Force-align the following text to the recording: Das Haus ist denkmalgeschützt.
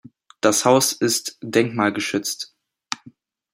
Das 0.41 0.65
Haus 0.65 0.93
ist 0.93 1.37
denkmalgeschützt. 1.43 2.55